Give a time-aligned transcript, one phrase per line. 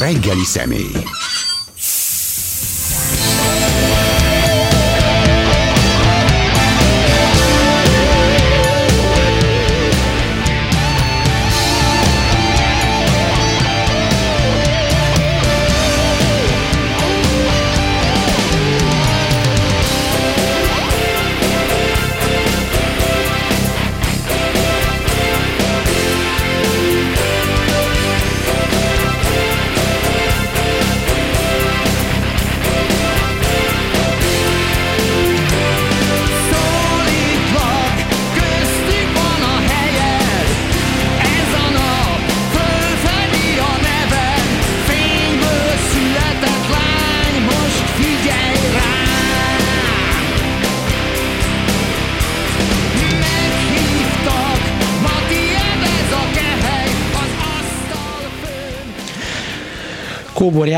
[0.00, 1.19] reggeli személy.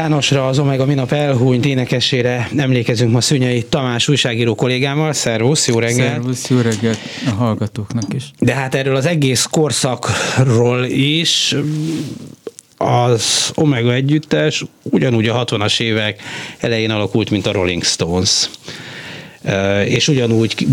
[0.03, 5.13] Jánosra, az Omega minap elhúnyt énekesére emlékezünk ma Szünyei Tamás újságíró kollégámmal.
[5.13, 6.11] Szervusz, jó reggelt!
[6.11, 8.31] Szervusz, jó reggelt a hallgatóknak is.
[8.39, 11.57] De hát erről az egész korszakról is
[12.77, 16.23] az Omega együttes ugyanúgy a 60-as évek
[16.59, 18.51] elején alakult, mint a Rolling Stones.
[19.85, 20.67] És ugyanúgy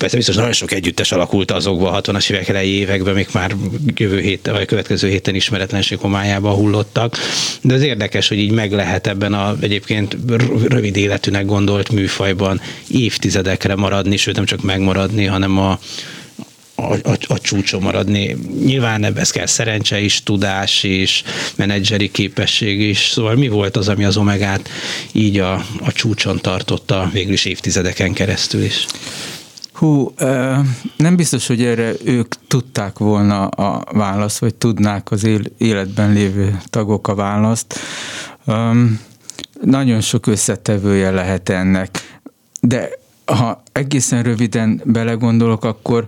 [0.00, 3.54] persze biztos nagyon sok együttes alakult azokban a 60-as évek elejé években, amik már
[3.94, 7.16] jövő héten, vagy következő héten ismeretlenség homályába hullottak.
[7.62, 10.16] De az érdekes, hogy így meg lehet ebben a egyébként
[10.68, 15.78] rövid életűnek gondolt műfajban évtizedekre maradni, sőt nem csak megmaradni, hanem a,
[16.74, 18.36] a, a, a csúcson maradni.
[18.64, 21.22] Nyilván ez kell szerencse is, tudás is,
[21.56, 23.08] menedzseri képesség is.
[23.12, 24.68] Szóval mi volt az, ami az Omegát
[25.12, 28.86] így a, a csúcson tartotta végül is évtizedeken keresztül is?
[29.72, 30.12] Hú,
[30.96, 36.60] nem biztos, hogy erre ők tudták volna a választ, vagy tudnák az él- életben lévő
[36.64, 37.78] tagok a választ.
[39.62, 42.20] Nagyon sok összetevője lehet ennek,
[42.60, 42.88] de
[43.24, 46.06] ha egészen röviden belegondolok, akkor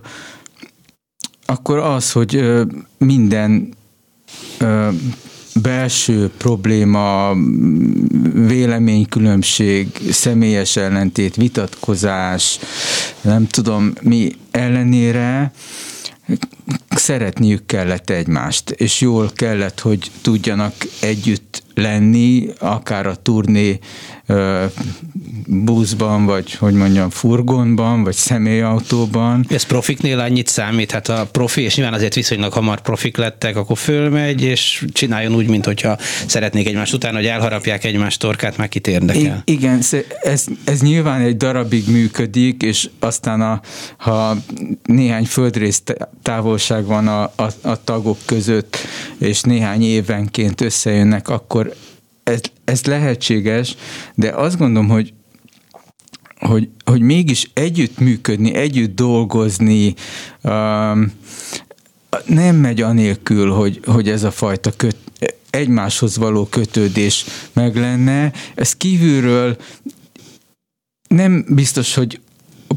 [1.45, 2.61] akkor az, hogy
[2.97, 3.73] minden
[5.61, 7.35] belső probléma,
[8.33, 12.59] véleménykülönbség, személyes ellentét, vitatkozás,
[13.21, 15.51] nem tudom mi ellenére
[16.89, 23.79] szeretniük kellett egymást, és jól kellett, hogy tudjanak együtt lenni, akár a turné
[25.47, 29.45] buszban, vagy hogy mondjam, furgonban, vagy személyautóban.
[29.49, 33.77] Ez profiknél annyit számít, hát a profi, és nyilván azért viszonylag hamar profik lettek, akkor
[33.77, 38.87] fölmegy, és csináljon úgy, mint hogyha szeretnék egymás után, hogy elharapják egymás torkát, már kit
[38.87, 39.43] érdekel.
[39.45, 39.79] I- igen,
[40.21, 43.61] ez, ez nyilván egy darabig működik, és aztán a,
[43.97, 44.35] ha
[44.83, 45.83] néhány földrész
[46.21, 48.77] távolság van a, a, a tagok között,
[49.17, 51.73] és néhány évenként összejönnek, akkor
[52.23, 53.75] ez, ez lehetséges,
[54.15, 55.13] de azt gondolom, hogy
[56.39, 59.93] hogy, hogy mégis együtt működni, együtt dolgozni,
[60.41, 61.11] um,
[62.25, 64.95] nem megy anélkül, hogy, hogy ez a fajta köt,
[65.49, 68.33] egymáshoz való kötődés meg lenne.
[68.55, 69.57] Ez kívülről
[71.07, 72.19] nem biztos, hogy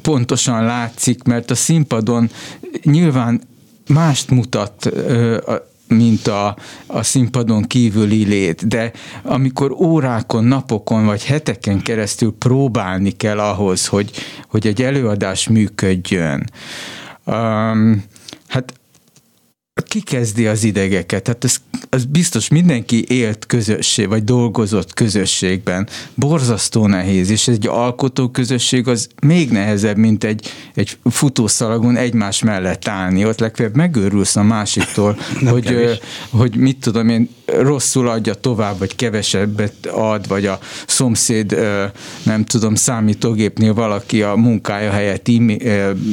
[0.02, 2.30] pontosan látszik, mert a színpadon
[2.82, 3.40] nyilván
[3.86, 8.92] mást mutat, ö, a- mint a, a színpadon kívüli lét, de
[9.22, 14.10] amikor órákon, napokon vagy heteken keresztül próbálni kell ahhoz, hogy,
[14.48, 16.50] hogy egy előadás működjön,
[17.24, 18.04] um,
[18.48, 18.72] hát
[19.96, 21.26] ki kezdi az idegeket?
[21.26, 21.56] Hát ez,
[21.90, 25.88] ez biztos mindenki élt közösség, vagy dolgozott közösségben.
[26.14, 32.88] Borzasztó nehéz, és egy alkotó közösség az még nehezebb, mint egy, egy futószalagon egymás mellett
[32.88, 33.26] állni.
[33.26, 35.18] Ott legfeljebb megőrülsz a másiktól,
[35.52, 35.92] hogy, ö,
[36.30, 41.84] hogy mit tudom én, rosszul adja tovább, vagy kevesebbet ad, vagy a szomszéd, ö,
[42.22, 45.30] nem tudom, számítógépnél valaki a munkája helyett,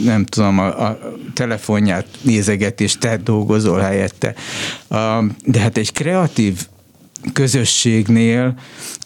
[0.03, 0.99] nem tudom, a, a
[1.33, 4.33] telefonját nézeget, és te dolgozol helyette.
[4.87, 6.67] A, De hát egy kreatív
[7.33, 8.59] közösségnél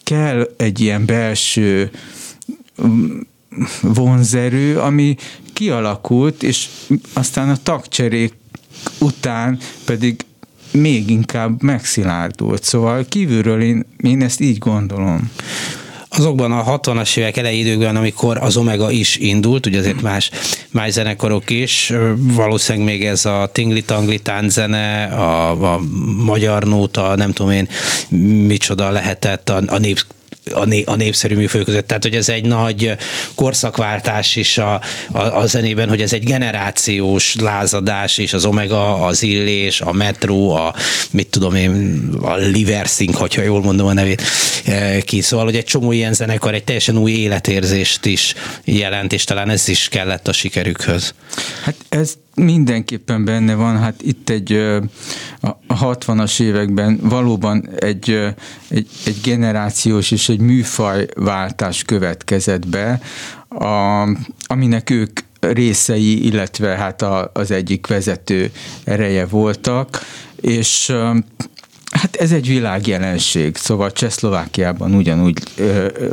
[0.03, 1.91] kell egy ilyen belső
[2.85, 3.19] mm,
[3.81, 5.15] vonzerő, ami
[5.53, 6.67] kialakult, és
[7.13, 8.33] aztán a tagcserék
[8.99, 10.25] után pedig
[10.71, 12.63] még inkább megszilárdult.
[12.63, 15.31] Szóval kívülről én, én ezt így gondolom.
[16.17, 20.31] Azokban a 60-as évek elejé időkben, amikor az Omega is indult, ugye azért más,
[20.71, 25.79] más zenekarok is, valószínűleg még ez a tingli-tangli tánzene, a, a
[26.23, 27.67] magyar nóta, nem tudom én,
[28.47, 30.05] micsoda lehetett, a, a nép
[30.53, 31.88] a, né, a népszerű műfaj között.
[31.88, 32.95] Tehát, hogy ez egy nagy
[33.35, 39.23] korszakváltás is a, a, a zenében, hogy ez egy generációs lázadás, és az Omega, az
[39.23, 40.73] Illés, a Metro, a
[41.11, 44.21] mit tudom én, a Liversing, hogyha jól mondom a nevét
[45.01, 45.21] ki.
[45.21, 48.33] Szóval, hogy egy csomó ilyen zenekar egy teljesen új életérzést is
[48.63, 51.13] jelent, és talán ez is kellett a sikerükhöz.
[51.63, 54.53] Hát ez mindenképpen benne van, hát itt egy
[55.67, 58.09] a 60-as években valóban egy,
[58.67, 62.99] egy, egy generációs és egy műfajváltás következett be,
[63.49, 64.07] a,
[64.47, 68.51] aminek ők részei, illetve hát a, az egyik vezető
[68.83, 69.99] ereje voltak,
[70.41, 70.93] és
[71.97, 75.38] Hát ez egy világjelenség, szóval Csehszlovákiában ugyanúgy,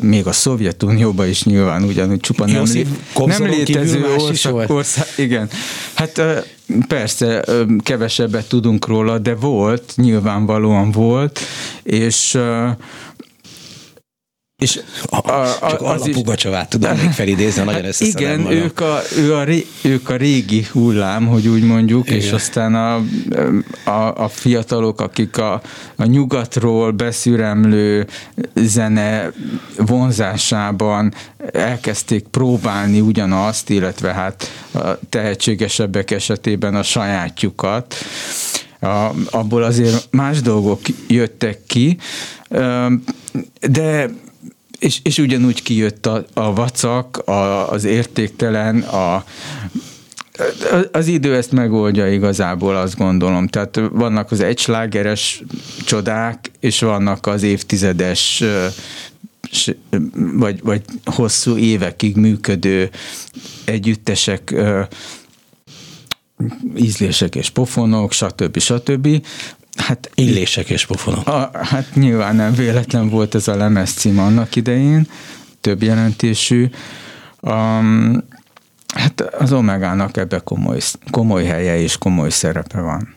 [0.01, 5.49] még a Szovjetunióban is nyilván ugyanúgy csupa nem, lé, nem létező ország, ország, igen.
[5.95, 6.23] Hát
[6.89, 7.45] persze
[7.83, 11.41] kevesebbet tudunk róla, de volt, nyilvánvalóan volt,
[11.83, 12.39] és
[14.59, 19.35] és a, a, Csak is, Pugacsovát tudom még felidézni, nagyon hát Igen, ők a, ő
[19.35, 22.19] a, ré, ők a régi hullám, hogy úgy mondjuk, igen.
[22.19, 22.95] és aztán a,
[23.91, 25.61] a, a fiatalok, akik a,
[25.97, 28.07] a nyugatról beszüremlő
[28.55, 29.33] zene
[29.77, 31.15] vonzásában
[31.53, 37.95] elkezdték próbálni ugyanazt, illetve hát a tehetségesebbek esetében a sajátjukat.
[38.81, 41.99] A, abból azért más dolgok jöttek ki,
[43.61, 44.11] de
[44.85, 49.25] és, és ugyanúgy kijött a, a vacak, a, az értéktelen, a,
[50.93, 53.49] az idő ezt megoldja igazából, azt gondolom.
[53.49, 55.43] Tehát vannak az egyslágeres
[55.85, 58.45] csodák, és vannak az évtizedes
[60.15, 62.91] vagy, vagy hosszú évekig működő
[63.65, 64.55] együttesek,
[66.77, 68.59] ízlések és pofonok, stb.
[68.59, 69.09] stb.
[69.77, 71.29] Hát illések és pofonok.
[71.29, 75.07] A, hát nyilván nem véletlen volt ez a lemez cím annak idején,
[75.61, 76.71] több jelentésű.
[77.41, 78.25] Um,
[78.95, 80.79] hát az Omegának ebbe komoly,
[81.11, 83.15] komoly helye és komoly szerepe van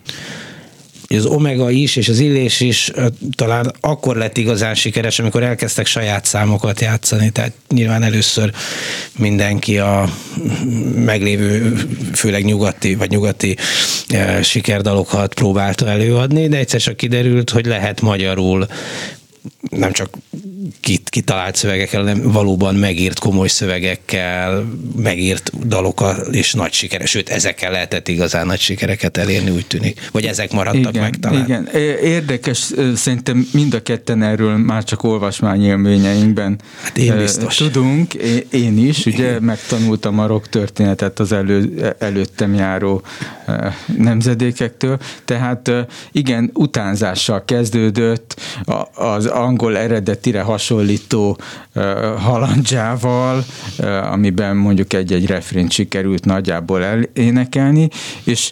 [1.07, 2.91] az Omega is, és az Illés is
[3.35, 8.51] talán akkor lett igazán sikeres, amikor elkezdtek saját számokat játszani, tehát nyilván először
[9.17, 10.09] mindenki a
[10.95, 11.75] meglévő,
[12.13, 13.57] főleg nyugati, vagy nyugati
[14.41, 18.67] sikerdalokat próbálta előadni, de egyszer csak kiderült, hogy lehet magyarul
[19.69, 20.09] nem csak
[20.79, 27.71] kit, kitalált szövegekkel, hanem valóban megírt komoly szövegekkel, megírt dalokkal, és nagy sikere, sőt, ezekkel
[27.71, 30.09] lehetett igazán nagy sikereket elérni, úgy tűnik.
[30.11, 31.43] Vagy ezek maradtak igen, meg talán.
[31.43, 31.67] Igen,
[32.01, 37.55] érdekes, szerintem mind a ketten erről már csak olvasmány élményeinkben hát én biztos.
[37.55, 38.13] tudunk,
[38.51, 43.01] én is, ugye megtanultam a rock történetet az elő, előttem járó
[43.97, 45.71] nemzedékektől, tehát
[46.11, 48.35] igen, utánzással kezdődött,
[48.93, 51.37] az angol eredetire hasonlító
[52.17, 53.45] halandzsával,
[54.11, 57.89] amiben mondjuk egy-egy refrént sikerült nagyjából elénekelni,
[58.23, 58.51] és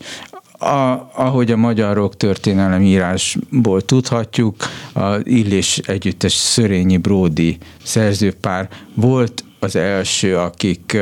[0.59, 4.55] a, ahogy a magyar rock történelem írásból tudhatjuk,
[4.93, 10.97] a Illés együttes Szörényi Bródi szerzőpár volt az első, akik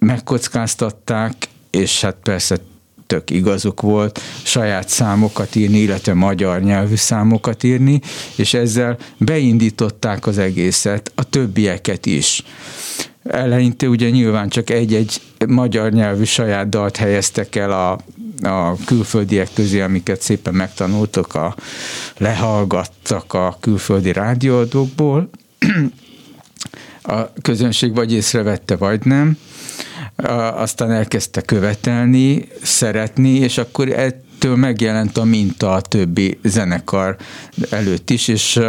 [0.00, 2.56] megkockáztatták, és hát persze
[3.10, 8.00] tök igazuk volt saját számokat írni, illetve magyar nyelvű számokat írni,
[8.36, 12.44] és ezzel beindították az egészet, a többieket is.
[13.24, 17.98] Eleinte ugye nyilván csak egy-egy magyar nyelvű saját dalt helyeztek el a,
[18.48, 21.54] a külföldiek közé, amiket szépen megtanultok, a,
[22.18, 25.28] lehallgattak a külföldi rádióadókból.
[27.02, 29.36] A közönség vagy észrevette, vagy nem
[30.54, 37.16] aztán elkezdte követelni, szeretni, és akkor ettől megjelent a minta a többi zenekar
[37.70, 38.60] előtt is, és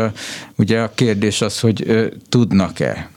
[0.56, 3.10] ugye a kérdés az, hogy tudnak-e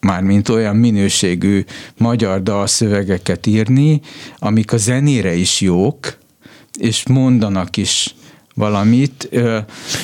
[0.00, 1.64] mármint olyan minőségű
[1.96, 4.00] magyar dalszövegeket írni,
[4.38, 6.18] amik a zenére is jók,
[6.78, 8.14] és mondanak is
[8.54, 9.28] valamit.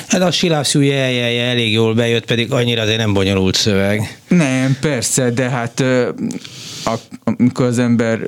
[0.07, 4.19] Hát a silászú jeljelje elég jól bejött, pedig annyira azért nem bonyolult szöveg.
[4.27, 5.83] Nem, persze, de hát
[7.23, 8.19] amikor az ember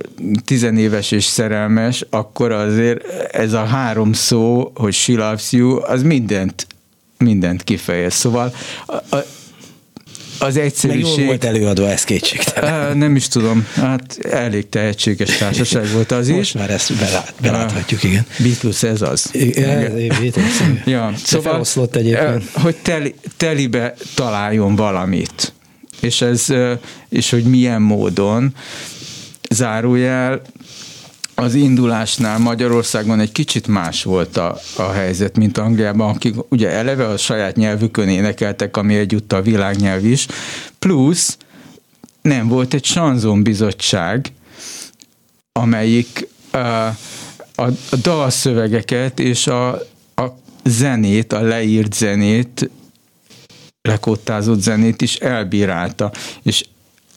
[0.46, 6.68] tizenéves és szerelmes, akkor azért ez a három szó, hogy she loves you, az mindent,
[7.18, 8.14] mindent kifejez.
[8.14, 8.54] Szóval
[8.86, 9.26] a, a,
[10.40, 11.06] az egyszerűség...
[11.06, 12.98] Meg jól volt előadva, ez kétségtelen.
[12.98, 16.52] Nem is tudom, hát elég tehetséges társaság volt az Most is.
[16.52, 18.26] már ezt belát, beláthatjuk, igen.
[18.40, 19.30] Beatles ez az.
[19.32, 20.64] Igen, Beatles.
[20.86, 22.44] Ja, szóval, egyébként.
[22.54, 25.54] Hogy teli, telibe találjon valamit
[26.00, 26.46] és, ez,
[27.10, 28.54] és hogy milyen módon.
[29.50, 30.42] Zárójel
[31.36, 37.08] az indulásnál Magyarországon egy kicsit más volt a, a helyzet, mint Angliában, akik ugye eleve
[37.08, 40.28] a saját nyelvükön énekeltek, ami egyúttal világnyelv is,
[40.80, 41.38] plusz
[42.22, 44.32] nem volt egy sanzon bizottság,
[45.52, 46.96] amelyik a, a,
[47.90, 49.70] a dalszövegeket és a,
[50.16, 52.70] a zenét, a leírt zenét,
[53.90, 56.12] lekottázott zenét is elbírálta.
[56.44, 56.66] És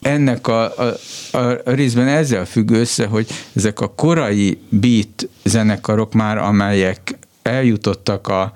[0.00, 0.96] ennek a, a,
[1.32, 8.52] a részben ezzel függ össze, hogy ezek a korai beat zenekarok már, amelyek eljutottak a,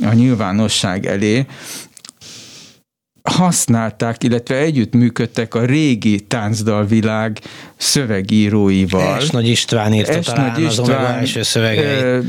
[0.00, 1.46] a nyilvánosság elé,
[3.22, 7.38] használták, illetve együttműködtek a régi táncdalvilág
[7.76, 9.16] szövegíróival.
[9.16, 12.22] Es Nagy István írta es talán Nagy István, az első szövegei.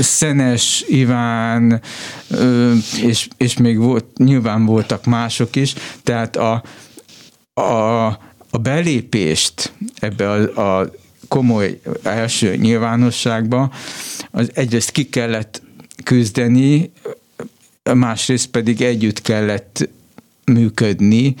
[0.00, 1.80] Szenes Iván,
[3.02, 6.62] és, és még volt, nyilván voltak mások is, tehát a,
[7.54, 8.06] a,
[8.50, 10.90] a belépést ebbe a, a
[11.28, 13.72] komoly első nyilvánosságba,
[14.30, 15.62] az egyrészt ki kellett
[16.04, 16.92] küzdeni,
[17.94, 19.88] másrészt pedig együtt kellett
[20.48, 21.34] működni,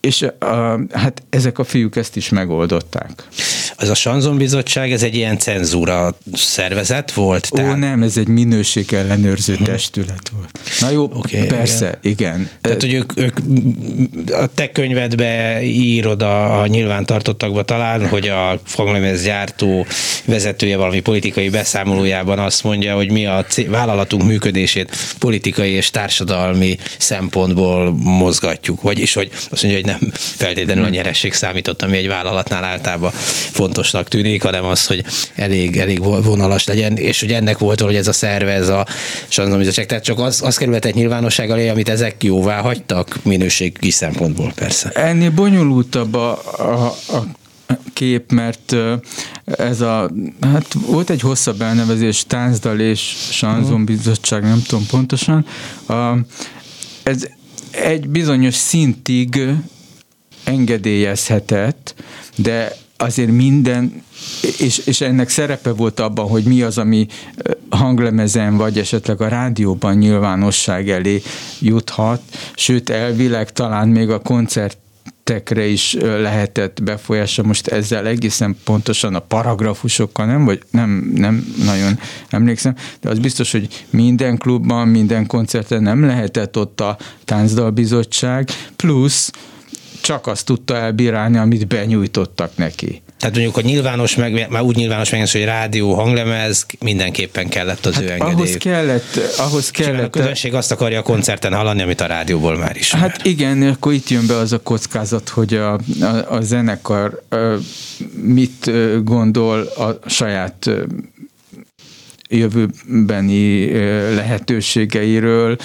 [0.00, 3.28] és a, hát ezek a fiúk ezt is megoldották.
[3.76, 7.48] Ez a Sanzon Bizottság, ez egy ilyen cenzúra szervezet volt?
[7.52, 7.76] Ó, tehát...
[7.76, 9.64] nem, ez egy minőség ellenőrző hm.
[9.64, 10.58] testület volt.
[10.80, 12.34] Na jó, okay, persze, igen.
[12.34, 12.50] igen.
[12.60, 13.38] Tehát, hogy ők, ők
[14.32, 19.86] a te könyvedbe írod a, a nyilvántartottakba talán, hogy a foglemez gyártó
[20.24, 27.92] vezetője valami politikai beszámolójában azt mondja, hogy mi a vállalatunk működését politikai és társadalmi szempontból
[27.92, 28.82] mozgatjuk.
[28.82, 33.12] Vagyis, hogy azt mondja, hogy nem feltétlenül a nyeresség számított, ami egy vállalatnál általában
[33.62, 35.04] fontosnak tűnik, hanem az, hogy
[35.34, 38.86] elég, elég vonalas legyen, és hogy ennek volt, hogy ez a szerve, ez a
[39.28, 44.88] sanzombizottság, tehát csak az, az kerülhetett nyilvánosság alé, amit ezek jóvá hagytak minőségi szempontból persze.
[44.88, 47.26] Ennél bonyolultabb a, a, a
[47.92, 48.76] kép, mert
[49.44, 53.00] ez a, hát volt egy hosszabb elnevezés, táncdal és
[53.30, 55.46] sanzombizottság, nem tudom pontosan.
[55.88, 56.16] A,
[57.02, 57.26] ez
[57.70, 59.40] egy bizonyos szintig
[60.44, 61.94] engedélyezhetett,
[62.36, 64.02] de azért minden,
[64.58, 67.06] és, és ennek szerepe volt abban, hogy mi az, ami
[67.70, 71.22] hanglemezen vagy esetleg a rádióban nyilvánosság elé
[71.58, 72.22] juthat,
[72.54, 74.78] sőt elvileg talán még a koncert
[75.24, 81.98] tekre is lehetett befolyása, most ezzel egészen pontosan a paragrafusokkal nem, vagy nem, nem nagyon
[82.28, 89.30] emlékszem, de az biztos, hogy minden klubban, minden koncerten nem lehetett ott a táncdalbizottság, plusz
[90.02, 93.02] csak azt tudta elbírálni, amit benyújtottak neki.
[93.18, 97.94] Tehát mondjuk a nyilvános, meg, már úgy nyilvános meg, hogy rádió, hanglemez, mindenképpen kellett az
[97.94, 98.34] hát ő engedély.
[98.34, 100.04] Ahhoz kellett, ahhoz kellett.
[100.04, 102.92] a közönség azt akarja a koncerten hallani, amit a rádióból már is.
[102.92, 107.22] Hát igen, akkor itt jön be az a kockázat, hogy a, a, a zenekar
[108.22, 108.70] mit
[109.04, 110.70] gondol a saját
[112.28, 113.72] jövőbeni
[114.14, 115.56] lehetőségeiről,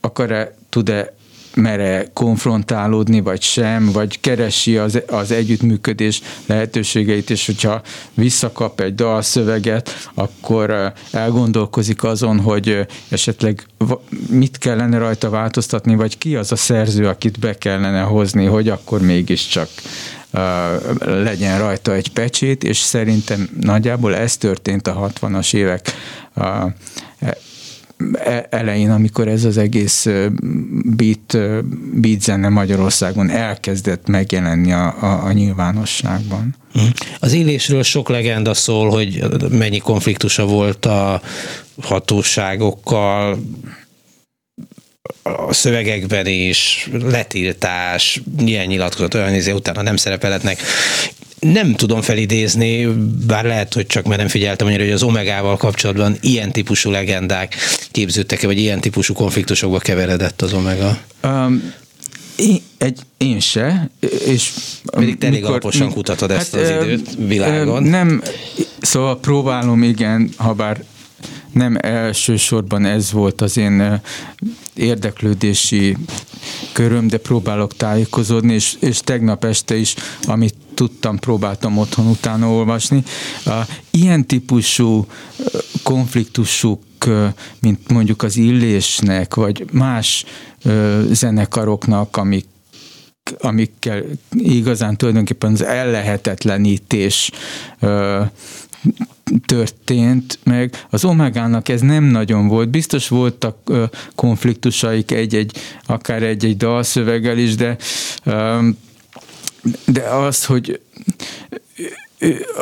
[0.00, 1.14] akar-e, tud-e
[1.54, 7.82] mere konfrontálódni, vagy sem, vagy keresi az, az együttműködés lehetőségeit, és hogyha
[8.14, 13.66] visszakap egy dalszöveget, akkor elgondolkozik azon, hogy esetleg
[14.28, 19.00] mit kellene rajta változtatni, vagy ki az a szerző, akit be kellene hozni, hogy akkor
[19.00, 19.68] mégiscsak
[21.04, 25.92] legyen rajta egy pecsét, és szerintem nagyjából ez történt a 60-as évek
[28.50, 30.06] elején, amikor ez az egész
[30.84, 31.38] beat,
[32.00, 36.54] beat zene Magyarországon elkezdett megjelenni a, a, a nyilvánosságban.
[36.72, 36.84] Mhm.
[37.18, 41.20] Az élésről sok legenda szól, hogy mennyi konfliktusa volt a
[41.82, 43.38] hatóságokkal,
[45.22, 50.60] a szövegekben is, letiltás, ilyen nyilatkozat, olyan nézé, utána nem szerepelhetnek
[51.52, 52.86] nem tudom felidézni,
[53.26, 57.54] bár lehet, hogy csak mert nem figyeltem annyira, hogy az Omegával kapcsolatban ilyen típusú legendák
[57.90, 60.98] képződtek-e, vagy ilyen típusú konfliktusokba keveredett az Omega?
[61.22, 61.72] Um,
[62.36, 63.90] én, egy, én se,
[64.26, 64.52] és...
[64.84, 67.82] Pedig te elég alaposan kutatod hát, ezt az időt világon.
[67.82, 68.22] Nem,
[68.80, 70.84] szóval próbálom, igen, ha bár
[71.52, 74.00] nem elsősorban ez volt az én
[74.74, 75.96] érdeklődési
[76.72, 79.94] köröm, de próbálok tájékozódni, és, és tegnap este is,
[80.26, 83.02] amit tudtam, próbáltam otthon utána olvasni.
[83.90, 85.06] Ilyen típusú
[85.82, 86.82] konfliktusuk,
[87.60, 90.24] mint mondjuk az illésnek, vagy más
[91.10, 92.46] zenekaroknak, amik
[93.38, 97.30] amikkel igazán tulajdonképpen az ellehetetlenítés
[99.46, 100.86] történt meg.
[100.90, 102.68] Az Omegának ez nem nagyon volt.
[102.68, 103.72] Biztos voltak
[104.14, 107.76] konfliktusaik egy-egy, akár egy-egy dalszöveggel is, de
[109.86, 110.80] de az, hogy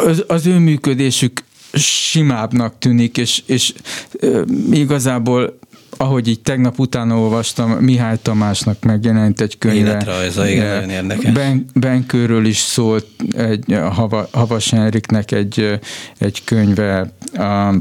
[0.07, 1.45] az, az ő működésük
[1.75, 3.73] simábbnak tűnik, és, és
[4.71, 5.59] igazából
[5.97, 9.79] ahogy így tegnap utána olvastam, Mihály Tamásnak megjelent egy könyve.
[9.79, 11.33] Életrajza, igen, nagyon érdekes.
[11.33, 13.07] Ben, Benkőről is szólt
[13.37, 15.81] egy Hava, Havas Henriknek egy,
[16.19, 17.75] egy könyve, a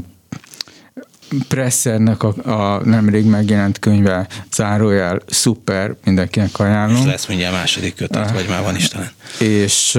[1.48, 8.32] Pressernek a, a nemrég megjelent könyve, zárójel, szuper, mindenkinek ajánlom És lesz mindjárt második kötet,
[8.32, 9.10] vagy már van is talán.
[9.38, 9.90] és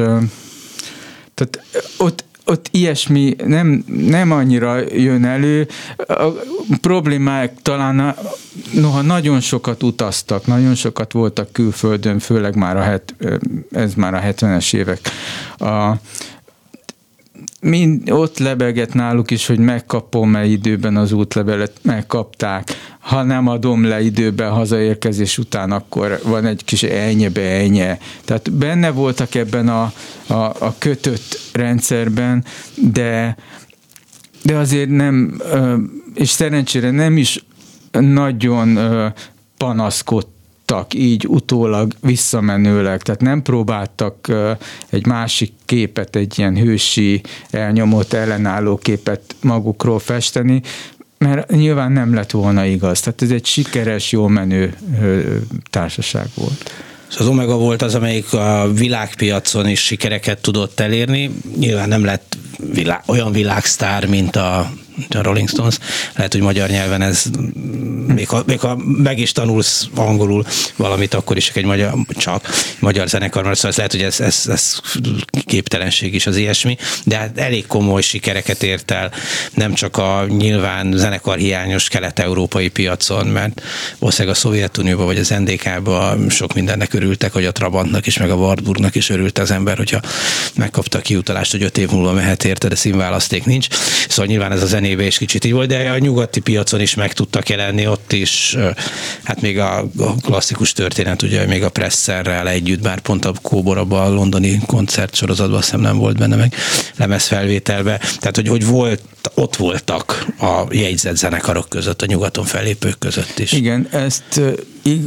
[1.33, 1.63] tehát
[1.97, 5.67] ott, ott ilyesmi nem, nem annyira jön elő.
[5.97, 6.27] A
[6.81, 8.15] problémák talán,
[8.73, 13.15] noha nagyon sokat utaztak, nagyon sokat voltak külföldön, főleg már a het,
[13.71, 14.99] ez már a 70-es évek.
[15.57, 15.93] A,
[17.63, 22.67] mind ott lebegett náluk is, hogy megkapom-e időben az útlevelet, megkapták.
[22.99, 27.97] Ha nem adom le időben hazaérkezés után, akkor van egy kis elnyebe elnye.
[28.25, 29.93] Tehát benne voltak ebben a,
[30.27, 33.35] a, a kötött rendszerben, de
[34.43, 35.41] de azért nem,
[36.13, 37.45] és szerencsére nem is
[37.91, 39.07] nagyon ö,
[40.73, 44.31] panaszkodtak így utólag visszamenőleg, tehát nem próbáltak
[44.89, 50.61] egy másik képet, egy ilyen hősi, elnyomott, ellenálló képet magukról festeni,
[51.17, 52.99] mert nyilván nem lett volna igaz.
[52.99, 54.75] Tehát ez egy sikeres, jó menő
[55.69, 56.71] társaság volt.
[57.07, 61.31] Szóval az Omega volt az, amelyik a világpiacon is sikereket tudott elérni.
[61.57, 62.37] Nyilván nem lett
[62.73, 64.71] világ, olyan világsztár, mint a,
[65.09, 65.77] a Rolling Stones.
[66.15, 67.25] Lehet, hogy magyar nyelven ez,
[68.07, 70.45] még ha, még ha meg is tanulsz angolul
[70.75, 74.79] valamit, akkor is egy magyar, csak magyar zenekar, mert szóval lehet, hogy ez, ez, ez
[75.45, 79.11] képtelenség is az ilyesmi, de hát elég komoly sikereket ért el,
[79.53, 83.61] nem csak a nyilván zenekar hiányos kelet-európai piacon, mert
[83.99, 88.35] valószínűleg a Szovjetunióban vagy az NDK-ban sok mindennek örültek, hogy a Trabantnak is, meg a
[88.35, 89.99] Wartburgnak is örült az ember, hogyha
[90.55, 93.67] megkapta a kiutalást, hogy öt év múlva mehet érte, de színválaszték nincs.
[94.07, 97.13] Szóval nyilván ez a zenébe is kicsit így volt, de a nyugati piacon is meg
[97.13, 98.57] tudtak jelenni, ott is,
[99.23, 99.85] hát még a,
[100.21, 105.77] klasszikus történet, ugye még a Presserrel együtt, bár pont a Kóborabban a londoni koncertsorozatban azt
[105.77, 106.55] nem volt benne meg
[106.95, 109.01] lemezfelvételbe, tehát hogy, hogy volt,
[109.33, 113.51] ott voltak a jegyzett zenekarok között, a nyugaton fellépők között is.
[113.51, 114.41] Igen, ezt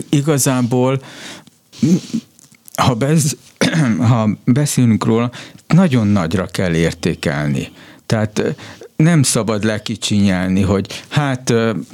[0.09, 1.03] igazából
[2.77, 3.37] ha, bez,
[4.09, 5.31] ha beszélünk róla,
[5.67, 7.69] nagyon nagyra kell értékelni.
[8.07, 8.43] Tehát
[8.97, 11.53] nem szabad lekicsinyelni, hogy hát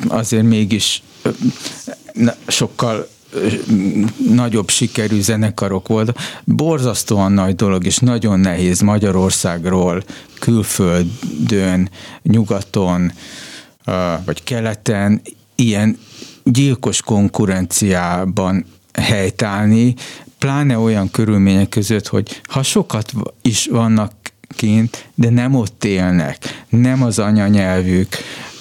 [0.09, 1.03] azért mégis
[2.47, 3.09] sokkal
[4.31, 6.19] nagyobb sikerű zenekarok volt.
[6.45, 10.03] Borzasztóan nagy dolog, és nagyon nehéz Magyarországról,
[10.39, 11.91] külföldön,
[12.23, 13.13] nyugaton,
[14.25, 15.23] vagy keleten
[15.55, 15.99] ilyen
[16.45, 19.95] gyilkos konkurenciában helytállni,
[20.39, 23.13] pláne olyan körülmények között, hogy ha sokat
[23.43, 24.13] is vannak
[24.49, 28.17] kint, de nem ott élnek, nem az anyanyelvük,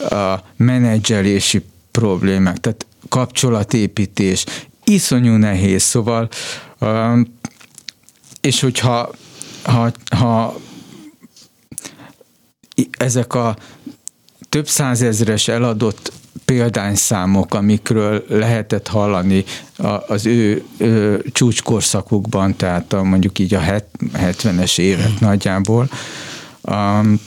[0.10, 4.46] a menedzselési problémák, tehát kapcsolatépítés,
[4.84, 6.30] iszonyú nehéz, szóval
[6.80, 7.40] um,
[8.42, 9.10] és hogyha
[9.64, 10.60] ha, ha
[12.98, 13.58] ezek a
[14.50, 16.12] több százezres eladott
[16.46, 19.44] példányszámok, amikről lehetett hallani
[20.08, 25.90] az ő, ő csúcskorszakukban, tehát a, mondjuk így a het- 70-es évek nagyjából.
[26.62, 27.20] Um,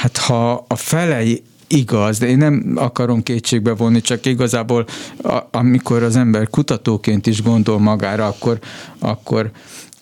[0.00, 4.86] hát ha a felei igaz, de én nem akarom kétségbe vonni, csak igazából
[5.22, 8.58] a, amikor az ember kutatóként is gondol magára, akkor,
[8.98, 9.50] akkor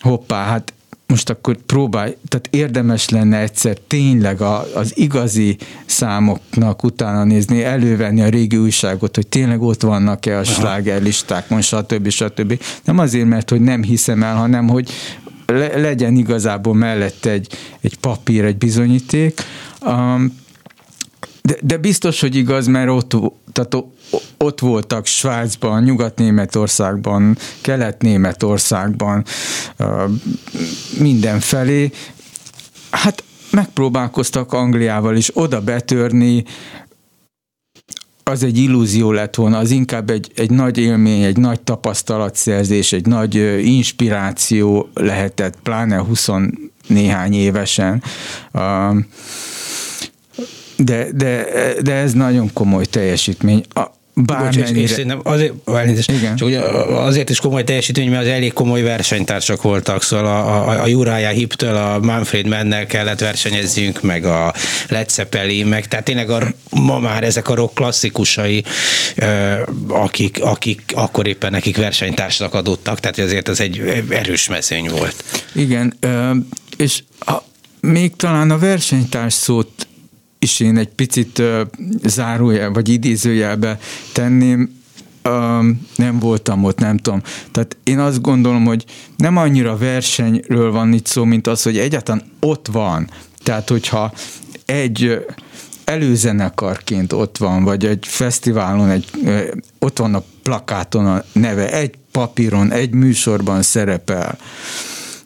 [0.00, 0.72] hoppá, hát
[1.06, 5.56] most akkor próbálj, tehát érdemes lenne egyszer tényleg a, az igazi
[5.87, 12.08] számoknak utána nézni, elővenni a régi újságot, hogy tényleg ott vannak-e a slágerlistákon, stb.
[12.08, 12.62] stb.
[12.84, 14.90] Nem azért, mert hogy nem hiszem el, hanem hogy
[15.52, 19.40] le, legyen igazából mellette egy, egy papír, egy bizonyíték.
[19.80, 20.46] Um,
[21.42, 23.14] de, de biztos, hogy igaz, mert ott,
[23.52, 23.84] tehát
[24.38, 29.24] ott voltak Svájcban, Nyugat-Németországban, Kelet-Németországban,
[30.98, 31.90] mindenfelé.
[32.90, 36.44] Hát megpróbálkoztak Angliával is oda betörni,
[38.24, 43.06] az egy illúzió lett volna, az inkább egy, egy nagy élmény, egy nagy tapasztalatszerzés, egy
[43.06, 43.34] nagy
[43.66, 46.28] inspiráció lehetett, pláne 20
[46.86, 48.02] néhány évesen.
[48.52, 49.06] Um,
[50.84, 51.46] de, de,
[51.82, 53.64] de ez nagyon komoly teljesítmény.
[53.74, 54.88] A, bármennyire...
[54.88, 56.36] szerintem azért, elnézést, Igen.
[56.36, 60.82] csak ugye azért is komoly teljesítmény, mert az elég komoly versenytársak voltak, szóval a, a,
[60.82, 64.54] a Uriah Heep-től a Manfred Mennel kellett versenyezzünk, meg a
[64.88, 68.64] Led Zeppelin, meg tehát tényleg a, ma már ezek a rock klasszikusai,
[69.88, 75.24] akik, akik akkor éppen nekik versenytársnak adottak, tehát azért ez egy erős mezőny volt.
[75.52, 75.98] Igen,
[76.76, 77.34] és a,
[77.80, 79.88] még talán a versenytárs szót
[80.38, 83.79] is én egy picit uh, vagy idézőjelbe
[84.12, 84.77] tenném,
[85.96, 87.22] nem voltam ott, nem tudom.
[87.51, 88.85] Tehát én azt gondolom, hogy
[89.16, 93.11] nem annyira versenyről van itt szó, mint az, hogy egyáltalán ott van.
[93.42, 94.12] Tehát, hogyha
[94.64, 95.27] egy
[95.85, 99.11] előzenekarként ott van, vagy egy fesztiválon, egy,
[99.79, 104.38] ott van a plakáton a neve, egy papíron, egy műsorban szerepel,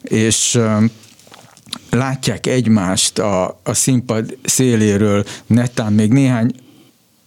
[0.01, 0.59] és
[1.93, 6.51] látják egymást a, a színpad széléről, netán még néhány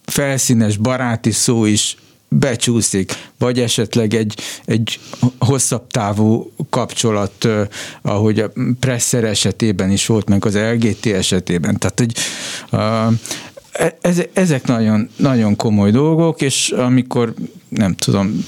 [0.05, 1.97] felszínes baráti szó is
[2.29, 5.01] becsúszik, vagy esetleg egy, egy
[5.39, 7.49] hosszabb távú kapcsolat,
[8.03, 11.79] ahogy a Presser esetében is volt, meg az LGT esetében.
[11.79, 12.15] Tehát, hogy
[12.73, 13.13] uh,
[14.33, 17.35] ezek nagyon, nagyon komoly dolgok, és amikor
[17.69, 18.45] nem tudom,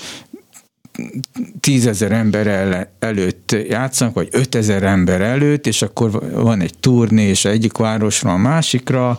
[1.61, 7.45] tízezer ember el, előtt játszanak, vagy ötezer ember előtt, és akkor van egy turné, és
[7.45, 9.19] egyik városra a másikra,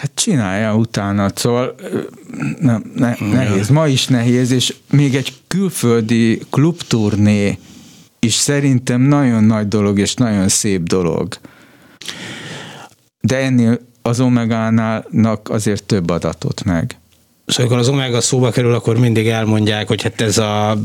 [0.00, 1.74] Hát csinálja utána, szóval
[2.58, 7.58] nem, ne, nehéz, ma is nehéz, és még egy külföldi klubturné
[8.18, 11.34] is szerintem nagyon nagy dolog, és nagyon szép dolog.
[13.20, 15.06] De ennél az Omegánál
[15.44, 16.99] azért több adatot meg
[17.50, 20.78] és amikor az Omega szóba kerül, akkor mindig elmondják, hogy hát ez a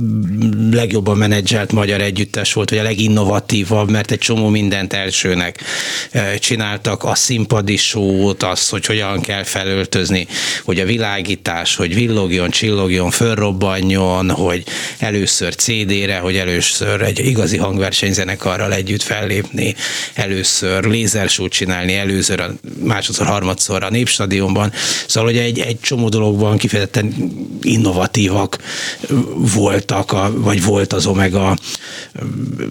[0.71, 5.63] legjobban menedzselt magyar együttes volt, vagy a leginnovatívabb, mert egy csomó mindent elsőnek
[6.11, 10.27] e, csináltak, a színpadi sót, azt, hogy hogyan kell felöltözni,
[10.63, 14.63] hogy a világítás, hogy villogjon, csillogjon, fölrobbanjon, hogy
[14.99, 19.75] először CD-re, hogy először egy igazi hangversenyzenekarral együtt fellépni,
[20.13, 22.45] először lézersót csinálni, először,
[22.83, 24.71] másodszor, harmadszor a Népstadionban.
[25.07, 27.13] Szóval, hogy egy, egy csomó dologban kapcsolatban kifejezetten
[27.61, 28.57] innovatívak
[29.53, 31.57] voltak, a, vagy volt az Omega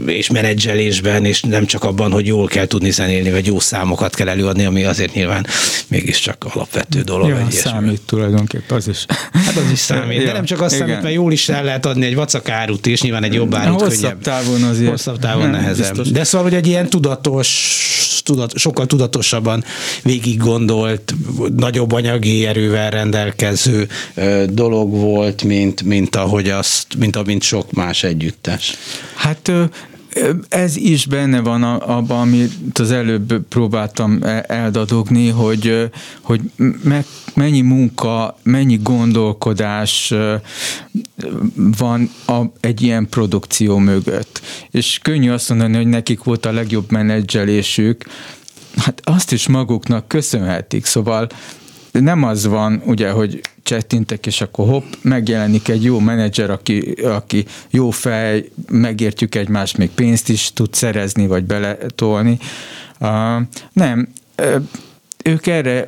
[0.07, 4.29] és menedzselésben, és nem csak abban, hogy jól kell tudni zenélni, vagy jó számokat kell
[4.29, 5.47] előadni, ami azért nyilván
[5.88, 7.29] mégiscsak alapvető dolog.
[7.29, 8.05] Ja, egy számít ilyesmi.
[8.07, 9.05] tulajdonképpen, az is.
[9.33, 10.87] Hát az is számít, ja, de nem csak az igen.
[10.87, 14.01] számít, mert jól is el lehet adni egy vacakárut is, nyilván egy jobb árut Hosszabb
[14.01, 14.20] könnyebb.
[14.20, 14.90] távon azért.
[14.90, 15.88] Hosszabb távon nem, nehezebb.
[15.88, 16.11] Biztos.
[16.11, 17.49] De szóval, hogy egy ilyen tudatos,
[18.25, 19.64] tudat, sokkal tudatosabban
[20.03, 21.14] végig gondolt,
[21.57, 23.74] nagyobb anyagi erővel rendelkező
[24.47, 28.75] dolog volt, mint, mint ahogy azt, mint amint sok más együttes.
[29.15, 29.53] Hát
[30.49, 36.41] ez is benne van abban, amit az előbb próbáltam e, eldadogni, hogy, hogy
[36.83, 40.15] me, mennyi munka, mennyi gondolkodás
[41.55, 42.11] van
[42.61, 44.41] egy ilyen produkció mögött.
[44.71, 48.05] És könnyű azt mondani, hogy nekik volt a legjobb menedzselésük,
[48.77, 50.85] hát azt is maguknak köszönhetik.
[50.85, 51.29] Szóval
[52.00, 57.44] nem az van, ugye, hogy csettintek, és akkor hopp, megjelenik egy jó menedzser, aki, aki
[57.70, 62.38] jó fej, megértjük egymást, még pénzt is tud szerezni, vagy beletolni.
[63.00, 64.09] Uh, nem,
[65.24, 65.87] ők erre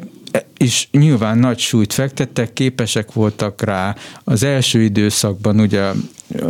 [0.56, 3.96] is nyilván nagy súlyt fektettek, képesek voltak rá.
[4.24, 5.90] Az első időszakban ugye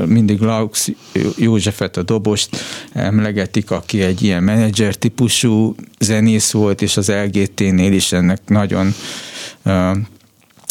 [0.06, 0.88] mindig Laux
[1.36, 2.56] Józsefet, a dobost
[2.92, 8.94] emlegetik, aki egy ilyen menedzser típusú zenész volt, és az LGT-nél is ennek nagyon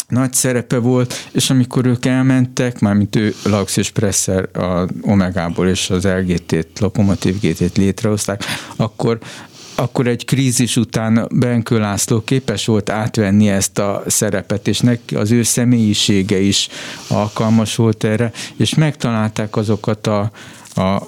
[0.08, 5.90] nagy szerepe volt, és amikor ők elmentek, mármint ő Laux és Presser a Omegából és
[5.90, 8.44] az LGT-t, Lokomotív GT-t létrehozták,
[8.76, 9.18] akkor
[9.78, 15.30] akkor egy krízis után Benkő László képes volt átvenni ezt a szerepet, és neki az
[15.30, 16.68] ő személyisége is
[17.08, 20.30] alkalmas volt erre, és megtalálták azokat a,
[20.74, 21.02] a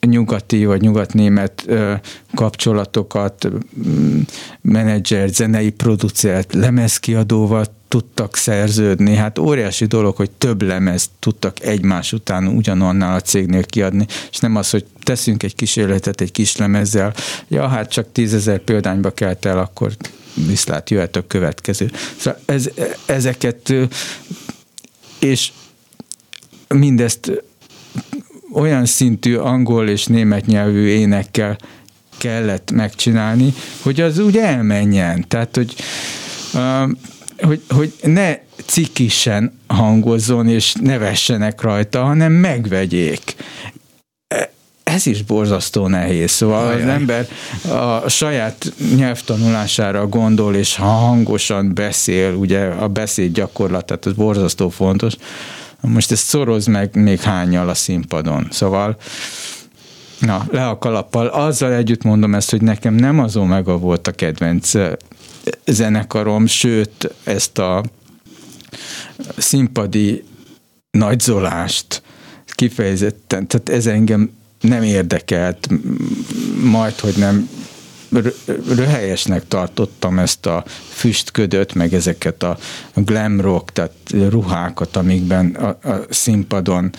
[0.00, 1.66] nyugati vagy nyugatnémet
[2.34, 3.48] kapcsolatokat,
[4.60, 9.14] menedzser, zenei producert, lemezkiadóval tudtak szerződni.
[9.14, 14.56] Hát óriási dolog, hogy több lemezt tudtak egymás után ugyanannál a cégnél kiadni, és nem
[14.56, 17.14] az, hogy teszünk egy kísérletet egy kis lemezzel,
[17.48, 19.96] ja, hát csak tízezer példányba kelt el, akkor
[20.46, 21.90] viszlát jöhet a következő.
[22.16, 22.70] Szóval ez,
[23.06, 23.74] ezeket
[25.18, 25.52] és
[26.68, 27.42] mindezt
[28.58, 31.58] olyan szintű angol és német nyelvű énekkel
[32.18, 35.24] kellett megcsinálni, hogy az úgy elmenjen.
[35.28, 35.74] Tehát, hogy,
[36.54, 36.90] uh,
[37.38, 43.34] hogy, hogy ne cikisen hangozzon, és ne vessenek rajta, hanem megvegyék
[44.28, 46.30] e, ez is borzasztó nehéz.
[46.30, 46.82] Szóval Ajaj.
[46.82, 47.28] az ember
[47.68, 54.68] a saját nyelvtanulására gondol, és ha hangosan beszél, ugye a beszéd gyakorlat, tehát ez borzasztó
[54.68, 55.14] fontos,
[55.80, 58.48] most ezt szoroz meg még hányal a színpadon.
[58.50, 58.96] Szóval
[60.18, 61.26] Na, le a kalappal.
[61.26, 64.72] Azzal együtt mondom ezt, hogy nekem nem az Omega volt a kedvenc
[65.66, 67.84] zenekarom, sőt, ezt a
[69.36, 70.24] színpadi
[70.90, 72.02] nagyzolást
[72.46, 75.68] kifejezetten, tehát ez engem nem érdekelt,
[76.62, 77.48] majd, hogy nem
[78.74, 82.58] röhelyesnek tartottam ezt a füstködöt, meg ezeket a
[82.94, 83.92] glam rock, tehát
[84.28, 86.90] ruhákat, amikben a, a színpadon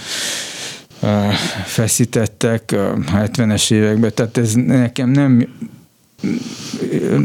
[1.66, 5.48] feszítettek a 70-es években, tehát ez nekem nem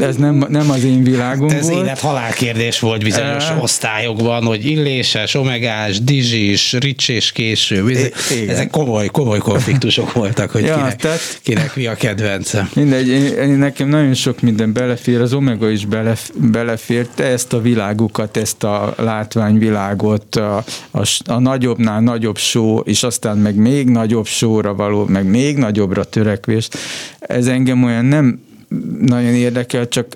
[0.00, 1.84] ez nem, nem az én világom Ez volt.
[1.84, 8.10] élet-halál kérdés volt bizonyos uh, osztályokban, hogy illéses, omegás, dizsis, ricsés késő.
[8.48, 12.68] Ezek komoly, komoly konfliktusok voltak, hogy ja, kinek, tehát, kinek mi a kedvence.
[12.74, 17.60] Mindegy, én, nekem nagyon sok minden belefér, az omega is belef, belefér, te ezt a
[17.60, 24.26] világukat, ezt a látványvilágot, a, a, a nagyobbnál nagyobb só, és aztán meg még nagyobb
[24.26, 26.78] sóra való, meg még nagyobbra törekvést,
[27.18, 28.52] ez engem olyan nem
[29.00, 30.06] nagyon érdekel, csak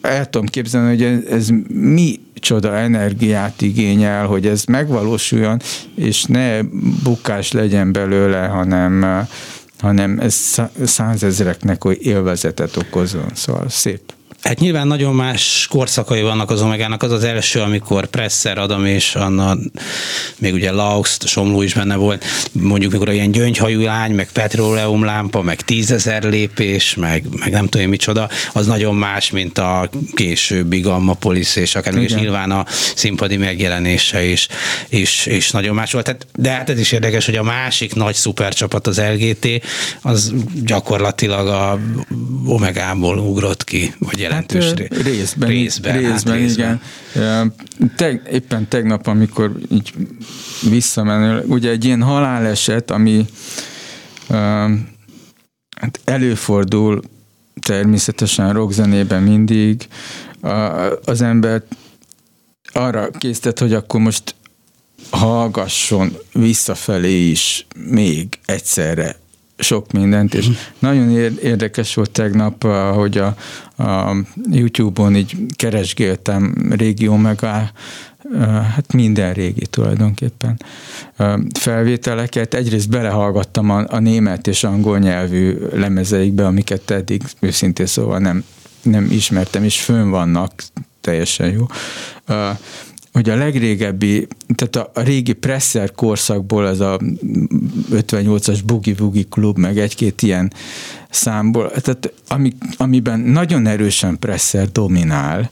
[0.00, 5.60] el tudom képzelni, hogy ez, mi csoda energiát igényel, hogy ez megvalósuljon,
[5.94, 6.62] és ne
[7.02, 9.26] bukás legyen belőle, hanem,
[9.78, 13.30] hanem ez százezereknek élvezetet okozon.
[13.34, 14.15] Szóval szép.
[14.42, 17.02] Hát nyilván nagyon más korszakai vannak az Omegának.
[17.02, 19.56] Az az első, amikor Presser, Adam és Anna,
[20.38, 25.42] még ugye Laux, Somló is benne volt, mondjuk mikor ilyen gyöngyhajú lány, meg petróleum lámpa,
[25.42, 31.14] meg tízezer lépés, meg, meg nem tudom micsoda, az nagyon más, mint a későbbi Gamma
[31.14, 34.48] Police, és akár is nyilván a színpadi megjelenése is,
[34.88, 36.04] is, is nagyon más volt.
[36.04, 39.48] Tehát, de hát ez is érdekes, hogy a másik nagy szupercsapat, az LGT,
[40.02, 40.32] az
[40.64, 41.78] gyakorlatilag a
[42.46, 45.48] Omegából ugrott ki, vagy jelentős hát, részben.
[45.48, 46.80] Részben, részben, hát részben.
[47.14, 47.52] igen.
[47.96, 49.94] Te, éppen tegnap, amikor így
[50.70, 53.26] visszamenő, ugye egy ilyen haláleset, ami
[55.76, 57.02] hát előfordul
[57.60, 59.88] természetesen rockzenében mindig,
[61.04, 61.62] az ember
[62.72, 64.34] arra készített, hogy akkor most
[65.10, 69.16] hallgasson visszafelé is még egyszerre
[69.58, 70.46] sok mindent, és
[70.78, 71.10] nagyon
[71.42, 73.36] érdekes volt tegnap, hogy a,
[73.82, 74.16] a
[74.50, 77.70] YouTube-on így keresgéltem régió meg a,
[78.44, 80.60] hát minden régi tulajdonképpen
[81.58, 82.54] felvételeket.
[82.54, 88.44] Egyrészt belehallgattam a, a német és angol nyelvű lemezeikbe, amiket eddig őszintén szóval nem,
[88.82, 90.52] nem ismertem, és fönn vannak,
[91.00, 91.66] teljesen jó
[93.16, 97.00] hogy a legrégebbi, tehát a, régi Presser korszakból, az a
[97.92, 100.52] 58-as Boogie Woogie klub, meg egy-két ilyen
[101.10, 105.50] számból, tehát ami, amiben nagyon erősen Presser dominál,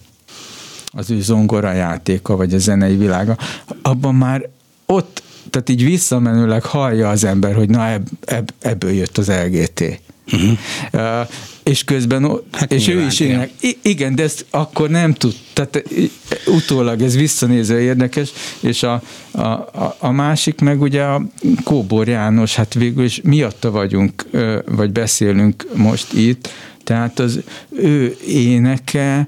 [0.87, 3.39] az ő zongora játéka, vagy a zenei világa,
[3.83, 4.49] abban már
[4.87, 10.01] ott, tehát így visszamenőleg hallja az ember, hogy na ebb, ebb, ebből jött az LGT.
[10.33, 10.59] Uh-huh.
[10.93, 11.29] Uh,
[11.63, 13.51] és közben, hát és ő is ének.
[13.83, 15.85] Igen, de ezt akkor nem tud, tehát
[16.47, 21.23] utólag ez visszanézve érdekes, és a, a, a, a másik meg ugye a
[21.65, 24.25] Kóbor János, hát végül is miatta vagyunk,
[24.67, 26.49] vagy beszélünk most itt,
[26.85, 29.27] tehát az ő éneke,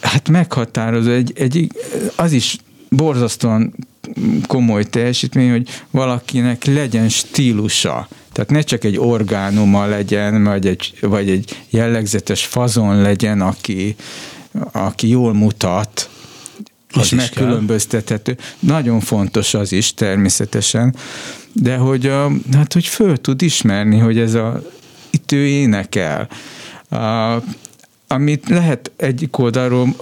[0.00, 1.70] hát meghatározó, egy, egy,
[2.16, 2.56] az is
[2.88, 3.74] borzasztóan
[4.46, 8.08] komoly teljesítmény, hogy valakinek legyen stílusa.
[8.32, 13.96] Tehát ne csak egy orgánuma legyen, vagy egy, vagy egy jellegzetes fazon legyen, aki,
[14.72, 16.10] aki jól mutat,
[16.92, 18.34] az és megkülönböztethető.
[18.34, 18.44] Kell.
[18.58, 20.94] Nagyon fontos az is természetesen,
[21.52, 24.62] de hogy, a, hát, hogy föl tud ismerni, hogy ez a,
[25.10, 26.28] itt ő énekel.
[26.88, 27.36] A,
[28.06, 29.96] amit lehet egyik oldalról,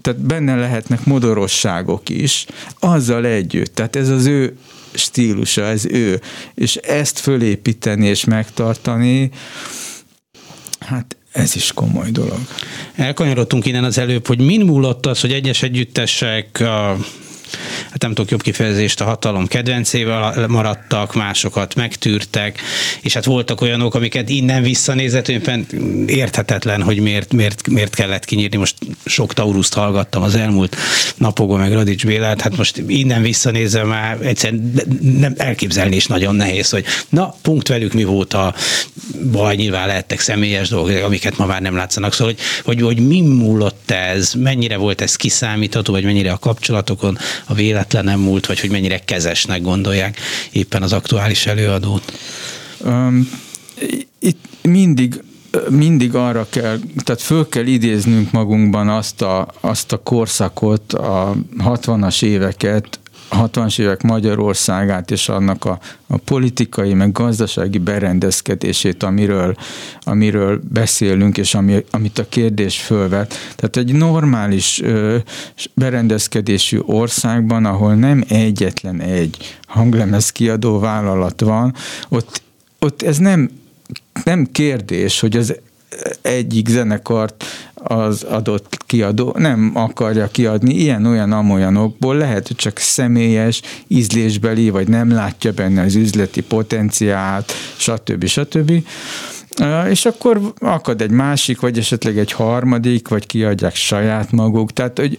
[0.00, 2.46] tehát benne lehetnek modorosságok is,
[2.78, 3.74] azzal együtt.
[3.74, 4.56] Tehát ez az ő
[4.94, 6.20] stílusa, ez ő.
[6.54, 9.30] És ezt fölépíteni és megtartani,
[10.80, 12.38] hát ez is komoly dolog.
[12.94, 16.96] Elkanyarodtunk innen az előbb, hogy min múlott az, hogy egyes együttesek a
[17.90, 22.60] hát nem tudok jobb kifejezést, a hatalom kedvencével maradtak, másokat megtűrtek,
[23.00, 25.66] és hát voltak olyanok, amiket innen visszanézett, éppen
[26.06, 28.56] érthetetlen, hogy miért, miért, miért kellett kinyírni.
[28.56, 30.76] Most sok Tauruszt hallgattam az elmúlt
[31.16, 34.72] napokban, meg Radics Bélát, hát most innen visszanézve már egyszerűen
[35.18, 38.54] nem elképzelni is nagyon nehéz, hogy na, punkt velük mi volt a
[39.32, 43.20] baj, nyilván lehettek személyes dolgok, amiket ma már nem látszanak, szóval, hogy, hogy, hogy mi
[43.20, 48.60] múlott ez, mennyire volt ez kiszámítható, vagy mennyire a kapcsolatokon, a véletlen nem múlt, vagy
[48.60, 50.18] hogy mennyire kezesnek gondolják
[50.52, 52.12] éppen az aktuális előadót?
[52.84, 53.30] Um,
[54.18, 55.22] itt mindig
[55.68, 62.22] mindig arra kell, tehát föl kell idéznünk magunkban azt a, azt a korszakot, a 60-as
[62.22, 69.56] éveket, 60-as évek Magyarországát és annak a, a politikai, meg gazdasági berendezkedését, amiről,
[70.00, 73.34] amiről beszélünk, és ami, amit a kérdés fölvet.
[73.56, 75.16] Tehát egy normális ö,
[75.74, 81.74] berendezkedésű országban, ahol nem egyetlen egy hanglemez kiadó vállalat van,
[82.08, 82.42] ott,
[82.78, 83.50] ott ez nem,
[84.24, 85.54] nem kérdés, hogy az
[86.22, 94.70] egyik zenekart az adott kiadó nem akarja kiadni ilyen-olyan amolyanokból, lehet, hogy csak személyes, ízlésbeli,
[94.70, 98.26] vagy nem látja benne az üzleti potenciált, stb.
[98.26, 98.72] stb.
[99.88, 104.72] És akkor akad egy másik, vagy esetleg egy harmadik, vagy kiadják saját maguk.
[104.72, 105.18] Tehát, hogy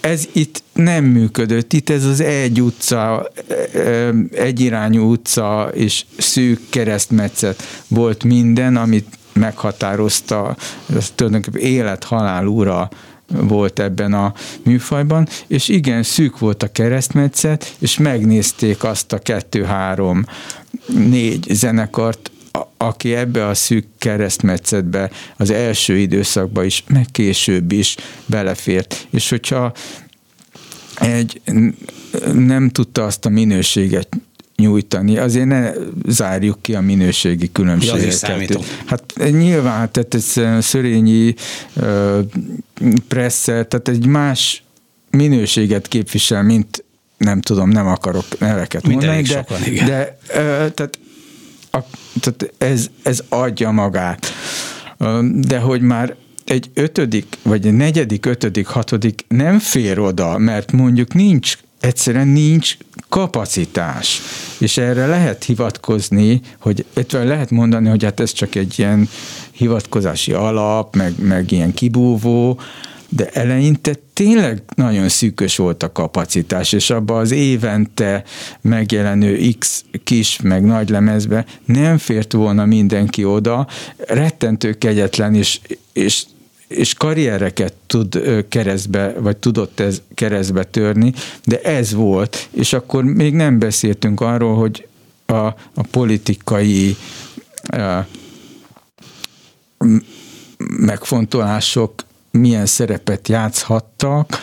[0.00, 1.72] ez itt nem működött.
[1.72, 3.30] Itt ez az egy utca,
[4.32, 10.56] egyirányú utca és szűk keresztmetszet volt minden, amit meghatározta,
[11.14, 12.88] tulajdonképpen élet-halál ura
[13.28, 20.24] volt ebben a műfajban, és igen, szűk volt a keresztmetszet, és megnézték azt a kettő-három
[20.86, 22.30] négy zenekart,
[22.76, 27.96] aki ebbe a szűk keresztmetszetbe az első időszakban is, meg később is
[28.26, 29.06] belefért.
[29.10, 29.72] És hogyha
[30.94, 31.40] egy
[32.32, 34.08] nem tudta azt a minőséget
[34.56, 35.18] nyújtani.
[35.18, 35.72] Azért ne
[36.06, 38.48] zárjuk ki a minőségi különbségeket.
[38.48, 41.34] Ja, hát nyilván, hát, tehát ez szörényi
[41.76, 42.18] uh,
[43.08, 44.62] presszer, tehát egy más
[45.10, 46.84] minőséget képvisel, mint
[47.16, 49.86] nem tudom, nem akarok neveket Mint mondani, de, sokan, igen.
[49.86, 50.34] de uh,
[50.74, 50.98] tehát,
[51.70, 51.78] a,
[52.20, 54.26] tehát ez, ez adja magát.
[55.32, 56.14] De hogy már
[56.44, 62.76] egy ötödik, vagy egy negyedik, ötödik, hatodik nem fér oda, mert mondjuk nincs egyszerűen nincs
[63.08, 64.20] kapacitás.
[64.58, 69.08] És erre lehet hivatkozni, hogy lehet mondani, hogy hát ez csak egy ilyen
[69.50, 72.60] hivatkozási alap, meg, meg ilyen kibúvó,
[73.08, 78.24] de eleinte tényleg nagyon szűkös volt a kapacitás, és abba az évente
[78.60, 85.60] megjelenő X kis, meg nagy lemezbe nem fért volna mindenki oda, rettentő kegyetlen, és,
[85.92, 86.24] és
[86.68, 91.12] és karriereket tud keresztbe, vagy tudott ez keresztbe törni,
[91.44, 94.86] de ez volt, és akkor még nem beszéltünk arról, hogy
[95.26, 95.34] a,
[95.74, 96.96] a politikai
[97.66, 98.06] a,
[100.58, 104.38] megfontolások milyen szerepet játszhattak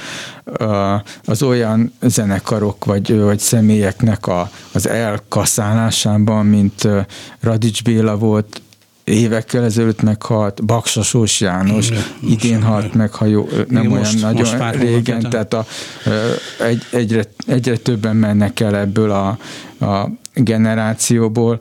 [1.25, 6.87] az olyan zenekarok vagy, vagy személyeknek a, az elkaszálásában, mint
[7.39, 8.61] Radics Béla volt,
[9.03, 14.59] évekkel ezelőtt meghalt, Baksasós János, Igen, idén halt meg, ha jó, nem olyan most, nagyon
[14.59, 15.65] most régen, tehát a,
[16.59, 19.37] egy, egyre, egyre többen mennek el ebből a,
[19.85, 21.59] a generációból.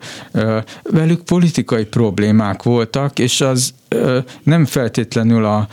[0.83, 3.73] Velük politikai problémák voltak, és az
[4.43, 5.67] nem feltétlenül a,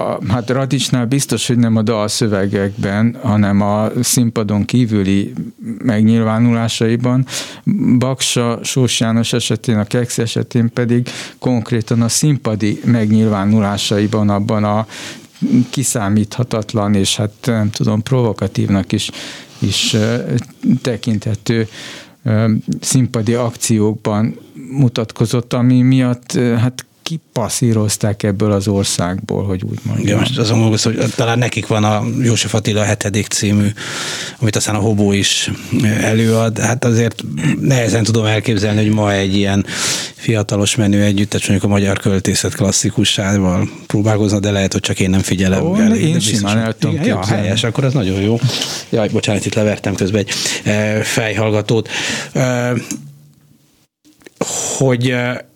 [0.00, 5.32] a, hát Radicsnál biztos, hogy nem a dalszövegekben, hanem a színpadon kívüli
[5.78, 7.26] megnyilvánulásaiban.
[7.98, 14.86] Baksa Sós János esetén, a Kex esetén pedig konkrétan a színpadi megnyilvánulásaiban abban a
[15.70, 19.10] kiszámíthatatlan és hát nem tudom, provokatívnak is,
[19.58, 19.96] is
[20.82, 21.68] tekinthető
[22.80, 24.38] színpadi akciókban
[24.70, 30.06] mutatkozott, ami miatt hát kipasszírozták ebből az országból, hogy úgy mondjam.
[30.06, 33.68] Igen, most azon gondolsz, hogy talán nekik van a József Attila hetedik című,
[34.38, 35.50] amit aztán a Hobó is
[36.00, 36.58] előad.
[36.58, 37.24] Hát azért
[37.60, 39.66] nehezen tudom elképzelni, hogy ma egy ilyen
[40.14, 45.20] fiatalos menő együttes, mondjuk a magyar költészet klasszikusával próbálkozna, de lehet, hogy csak én nem
[45.20, 45.64] figyelem.
[45.64, 48.38] Ó, elég, én simán el tudom ja, helyes, akkor az nagyon jó.
[48.90, 50.32] Jaj, bocsánat, itt levertem közben egy
[50.64, 51.88] e, fejhallgatót.
[52.32, 52.72] E,
[54.78, 55.54] hogy e,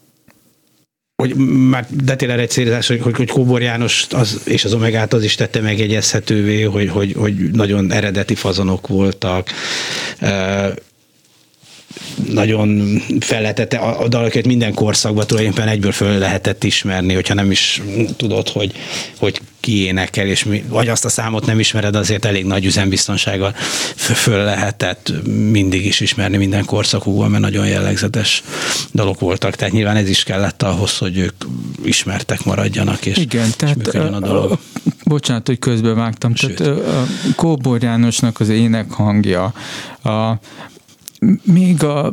[1.20, 1.34] hogy
[1.70, 5.24] már de tényleg egy célzás, hogy, hogy, hogy Kóbor János az, és az Omegát az
[5.24, 9.50] is tette megjegyezhetővé, hogy, hogy, hogy nagyon eredeti fazonok voltak,
[12.32, 17.50] nagyon fel lehetett, a, a dalokat minden korszakban tulajdonképpen egyből föl lehetett ismerni, hogyha nem
[17.50, 17.82] is
[18.16, 18.72] tudod, hogy,
[19.18, 23.54] hogy ki énekel, és mi, vagy azt a számot nem ismered, azért elég nagy üzembiztonsággal
[23.96, 25.12] föl lehetett
[25.50, 28.42] mindig is ismerni minden korszakukban, mert nagyon jellegzetes
[28.94, 31.34] dalok voltak, tehát nyilván ez is kellett ahhoz, hogy ők
[31.84, 34.58] ismertek maradjanak, és, Igen, és tehát a, a dolog.
[35.04, 36.54] Bocsánat, hogy közbevágtam, Sőt.
[36.54, 39.52] tehát Kóbor Jánosnak az ének hangja,
[40.02, 40.32] a,
[41.42, 42.12] még a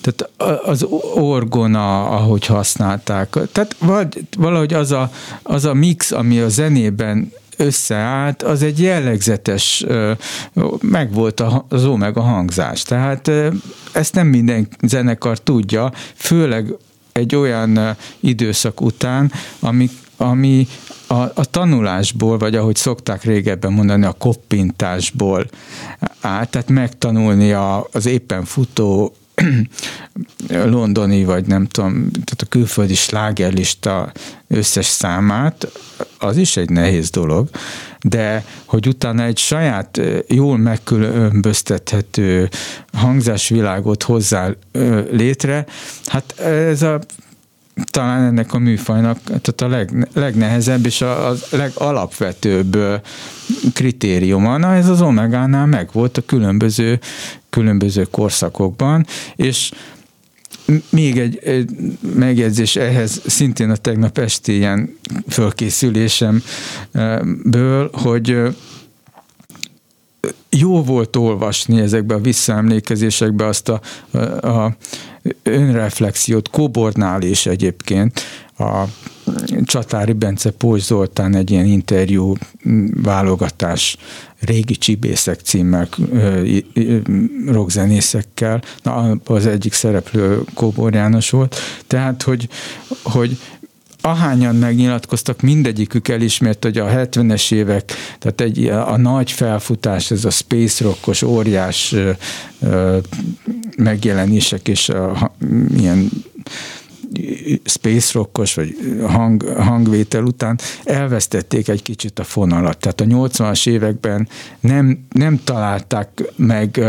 [0.00, 0.30] tehát
[0.64, 0.82] az
[1.14, 3.76] orgona, ahogy használták, tehát
[4.36, 5.10] valahogy az a,
[5.42, 9.84] az a mix, ami a zenében összeállt, az egy jellegzetes,
[10.80, 12.82] meg volt az Omega hangzás.
[12.82, 13.30] Tehát
[13.92, 16.74] ezt nem minden zenekar tudja, főleg
[17.12, 20.66] egy olyan időszak után, ami, ami
[21.06, 25.46] a, a tanulásból, vagy ahogy szokták régebben mondani, a koppintásból
[26.20, 29.14] áll, tehát megtanulni a, az éppen futó
[30.48, 34.12] londoni, vagy nem tudom, tehát a külföldi slágerlista
[34.48, 35.68] összes számát,
[36.18, 37.48] az is egy nehéz dolog,
[38.00, 42.48] de hogy utána egy saját jól megkülönböztethető
[42.92, 44.50] hangzásvilágot hozzá
[45.10, 45.66] létre,
[46.06, 47.00] hát ez a
[47.84, 52.78] talán ennek a műfajnak tehát a leg, legnehezebb és a, a legalapvetőbb
[53.72, 54.56] kritériuma.
[54.56, 57.00] Na ez az Omegánál meg volt a különböző,
[57.50, 59.06] különböző korszakokban,
[59.36, 59.70] és
[60.90, 61.70] még egy, egy
[62.14, 64.98] megjegyzés ehhez, szintén a tegnap esti ilyen
[65.28, 68.38] fölkészülésemből, hogy
[70.50, 73.80] jó volt olvasni ezekbe a visszaemlékezésekbe azt a,
[74.46, 74.76] a
[75.42, 78.20] önreflexiót, Kobornál is egyébként,
[78.58, 78.84] a
[79.64, 82.34] Csatári Bence Pócs Zoltán egy ilyen interjú
[83.02, 83.96] válogatás
[84.40, 85.88] régi csibészek címmel
[87.46, 91.56] rockzenészekkel, na, az egyik szereplő Kóbor János volt,
[91.86, 92.48] tehát, hogy,
[93.02, 93.38] hogy
[94.06, 100.30] ahányan megnyilatkoztak, mindegyikük elismert, hogy a 70-es évek, tehát egy, a nagy felfutás, ez a
[100.30, 102.10] space rockos óriás ö,
[102.60, 102.98] ö,
[103.76, 105.32] megjelenések és a,
[105.76, 106.10] ilyen
[107.64, 108.76] space rockos vagy
[109.06, 112.78] hang, hangvétel után elvesztették egy kicsit a fonalat.
[112.78, 114.28] Tehát a 80-as években
[114.60, 116.80] nem, nem találták meg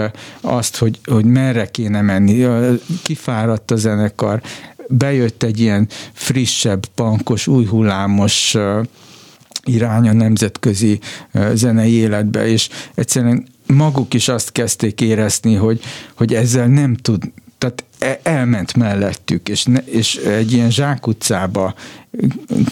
[0.41, 2.45] azt, hogy, hogy merre kéne menni.
[3.03, 4.41] Kifáradt a zenekar,
[4.89, 8.55] bejött egy ilyen frissebb, pankos, új hullámos
[9.63, 10.99] irány a nemzetközi
[11.53, 15.79] zenei életbe, és egyszerűen maguk is azt kezdték érezni, hogy,
[16.15, 17.23] hogy ezzel nem tud,
[17.57, 21.73] tehát e, elment mellettük, és, ne, és egy ilyen zsákutcába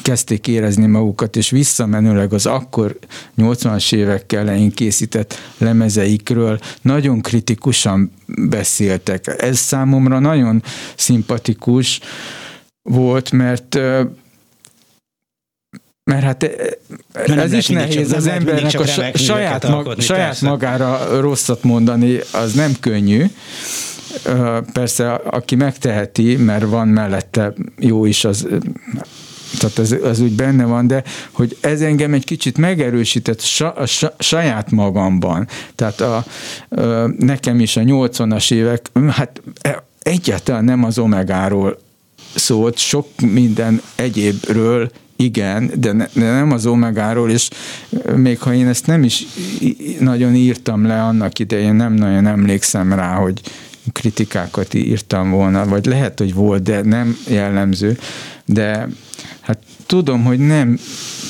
[0.01, 2.99] kezdték érezni magukat, és visszamenőleg az akkor
[3.38, 9.36] 80-as évek elején készített lemezeikről nagyon kritikusan beszéltek.
[9.38, 10.63] Ez számomra nagyon
[10.95, 11.99] szimpatikus
[12.81, 13.79] volt, mert
[16.11, 16.49] mert hát
[17.27, 18.86] nem ez is nehéz, az embernek a
[19.17, 23.25] saját, mag, saját magára rosszat mondani, az nem könnyű,
[24.74, 28.47] Persze, aki megteheti, mert van mellette jó is, az
[29.57, 34.16] tehát ez, az úgy benne van, de hogy ez engem egy kicsit megerősített sa, sa,
[34.20, 35.47] saját magamban.
[35.76, 36.26] Tehát a,
[37.20, 41.78] nekem is a 80-as évek, hát e, egyáltalán nem az omegáról
[42.36, 47.49] szólt, sok minden egyébről igen, de, ne, de nem az omegáról, és
[48.16, 49.26] még ha én ezt nem is
[49.99, 53.41] nagyon írtam le annak idején, nem nagyon emlékszem rá, hogy
[53.91, 57.97] kritikákat írtam volna, vagy lehet, hogy volt, de nem jellemző,
[58.45, 58.88] de
[59.39, 60.79] hát tudom, hogy nem,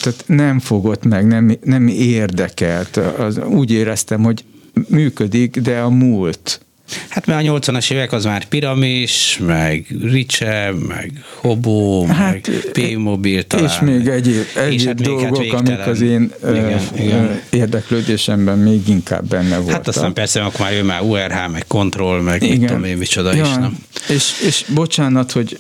[0.01, 2.97] tehát nem fogott meg, nem, nem érdekelt.
[2.97, 4.43] Az, úgy éreztem, hogy
[4.87, 6.64] működik, de a múlt.
[7.09, 13.43] Hát mert a 80-as évek az már piramis, meg Riche, meg Hobo, hát, meg P-mobil
[13.43, 13.65] talán.
[13.65, 17.41] És még egyéb, egyéb és hát dolgok, hát amik az én igen, ö, igen.
[17.49, 19.73] érdeklődésemben még inkább benne voltak.
[19.73, 22.57] Hát aztán persze akkor már jön már URH, meg Control, meg igen.
[22.57, 23.49] mit tudom én micsoda ja, is.
[23.49, 23.77] Nem?
[24.07, 25.59] És, és bocsánat, hogy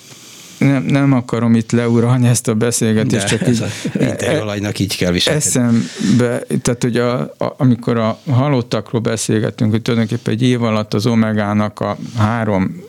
[0.57, 5.47] nem, nem akarom itt leuralni ezt a beszélgetést, De csak így, a így kell viselkedni.
[5.47, 11.05] Eszembe, tehát hogy a, a, amikor a halottakról beszélgetünk, hogy tulajdonképpen egy év alatt az
[11.05, 12.83] Omegának a három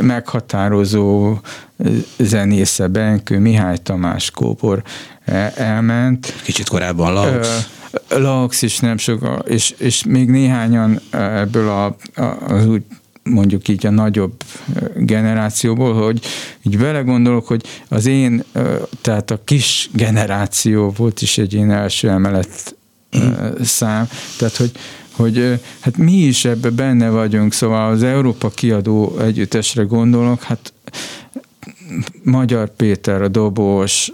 [0.00, 1.38] meghatározó
[2.18, 4.82] zenésze, Benkő, Mihály Tamás, Kóbor
[5.24, 6.34] e, elment.
[6.42, 7.48] Kicsit korábban Laux.
[8.08, 11.84] Laux is nem sok, és, és még néhányan ebből a,
[12.14, 12.82] a, az úgy
[13.30, 14.32] mondjuk így a nagyobb
[14.96, 16.20] generációból, hogy
[16.62, 18.44] így belegondolok, hogy az én,
[19.00, 22.76] tehát a kis generáció volt is egy én első emelet
[23.62, 24.08] szám,
[24.38, 24.72] tehát hogy
[25.12, 30.72] hogy hát mi is ebbe benne vagyunk, szóval az Európa kiadó együttesre gondolok, hát
[32.22, 34.12] Magyar Péter, a dobos,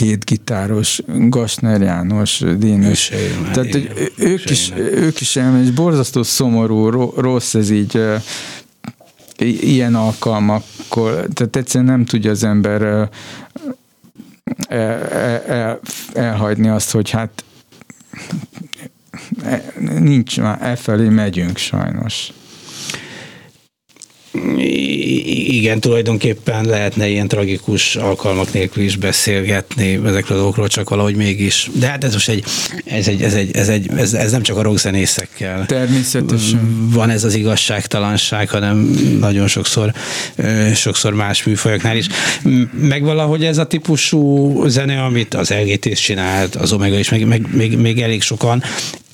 [0.00, 3.12] két gitáros, Gasner János, Dénes.
[3.52, 8.00] Tehát hogy ők, is, ők is elmegy, és borzasztó szomorú, rossz ez így
[9.38, 13.10] ilyen alkalmakkor, tehát egyszerűen nem tudja az ember el,
[14.68, 15.80] el, el,
[16.12, 17.44] elhagyni azt, hogy hát
[19.44, 22.32] e, nincs már, e felé megyünk sajnos
[25.60, 31.70] igen, tulajdonképpen lehetne ilyen tragikus alkalmak nélkül is beszélgetni ezekről a dolgokról, csak valahogy mégis.
[31.72, 32.44] De hát ez most egy,
[32.84, 35.66] ez, egy, ez, egy, ez, egy, ez, ez nem csak a rockzenészekkel.
[35.66, 36.88] Természetesen.
[36.92, 38.78] Van ez az igazságtalanság, hanem
[39.20, 39.92] nagyon sokszor,
[40.74, 42.06] sokszor más műfajoknál is.
[42.80, 47.54] Meg valahogy ez a típusú zene, amit az LGT csinált, az Omega is, meg, meg
[47.54, 48.62] még, még elég sokan,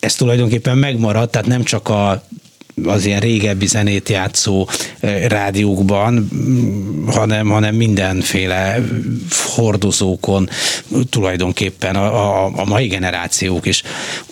[0.00, 2.24] ez tulajdonképpen megmaradt, tehát nem csak a
[2.84, 4.68] az ilyen régebbi zenét játszó
[5.26, 8.78] rádiókban, mm, hanem, hanem mindenféle
[9.54, 10.48] hordozókon
[11.10, 13.82] tulajdonképpen a, a, a mai generációk is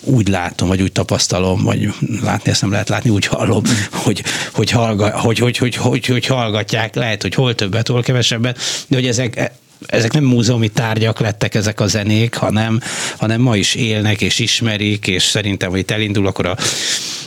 [0.01, 4.23] úgy látom, vagy úgy tapasztalom, vagy látni ezt nem lehet látni, úgy hallom, hogy,
[4.53, 8.95] hogy, hallga, hogy, hogy, hogy, hogy, hogy hallgatják, lehet, hogy hol többet, hol kevesebbet, de
[8.95, 9.51] hogy ezek
[9.85, 12.79] ezek nem múzeumi tárgyak lettek ezek a zenék, hanem,
[13.17, 16.57] hanem ma is élnek és ismerik, és szerintem, hogy itt elindul, akkor a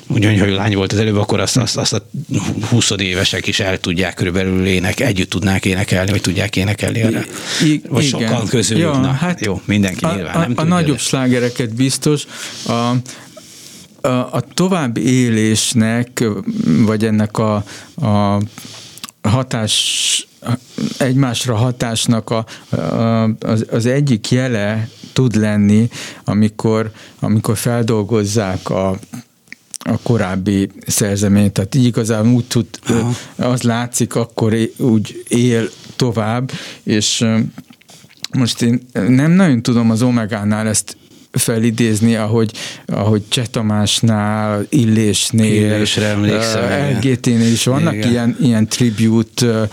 [0.09, 2.09] ugyanúgy, hogy lány volt az előbb, akkor azt, azt, azt a
[2.69, 7.21] 20 évesek is el tudják körülbelül ének, együtt tudnák énekelni, vagy tudják énekelni arra.
[7.65, 8.21] I, vagy igen.
[8.21, 8.83] sokan közülük.
[8.83, 11.03] Ja, Na, hát jó, mindenki a, nyilván a, nem a, tudja, nagyobb de.
[11.03, 12.27] slágereket biztos.
[12.67, 16.25] A, a, a tovább élésnek,
[16.65, 17.55] vagy ennek a,
[17.95, 18.41] a
[19.21, 20.27] hatás
[20.99, 22.45] egymásra hatásnak a,
[22.77, 25.89] a, az, az egyik jele tud lenni,
[26.25, 26.91] amikor,
[27.21, 28.89] amikor feldolgozzák a,
[29.79, 31.53] a korábbi szerzeményt.
[31.53, 33.13] Tehát így igazán úgy tud, Aha.
[33.37, 36.51] az látszik, akkor úgy él tovább,
[36.83, 37.25] és
[38.33, 40.97] most én nem nagyon tudom az Omegánál ezt
[41.39, 42.53] felidézni, ahogy,
[42.87, 48.11] ahogy Cseh Tamásnál, Illésnél, Illésre emlékszem, LGT-nél is vannak igen.
[48.11, 49.69] ilyen, ilyen tribute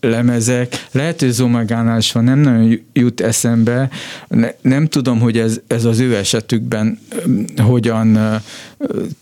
[0.00, 0.86] lemezek.
[0.92, 3.88] Lehet, hogy Zomagánál is van, nem nagyon jut eszembe.
[4.28, 6.98] Ne, nem tudom, hogy ez, ez az ő esetükben
[7.56, 8.18] hogyan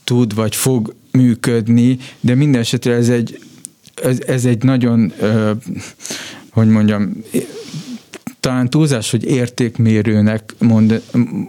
[0.04, 3.38] tud vagy fog működni, de minden esetre ez egy,
[4.02, 5.12] ez, ez egy nagyon,
[6.50, 7.24] hogy mondjam,
[8.50, 11.02] talán túlzás, hogy értékmérőnek mond,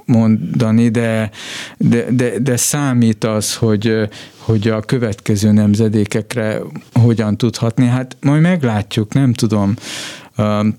[0.05, 1.31] mondani, de,
[1.77, 6.59] de, de, de számít az, hogy, hogy a következő nemzedékekre
[6.93, 7.85] hogyan tudhatni.
[7.85, 9.73] Hát majd meglátjuk, nem tudom.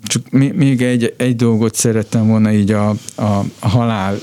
[0.02, 4.18] Csak még egy, egy dolgot szerettem volna így a, a halál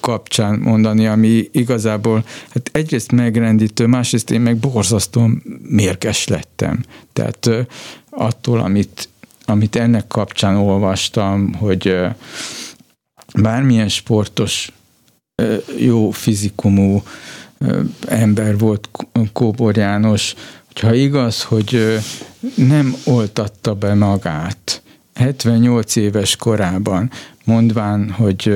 [0.00, 6.84] kapcsán mondani, ami igazából hát egyrészt megrendítő, másrészt én meg borzasztóan mérges lettem.
[7.12, 7.50] Tehát
[8.10, 9.08] attól, amit
[9.44, 11.96] amit ennek kapcsán olvastam, hogy
[13.34, 14.72] bármilyen sportos,
[15.78, 17.02] jó fizikumú
[18.06, 18.88] ember volt
[19.32, 20.34] Kóbor János,
[20.66, 21.98] hogyha igaz, hogy
[22.54, 24.82] nem oltatta be magát
[25.14, 27.10] 78 éves korában,
[27.44, 28.46] mondván, hogy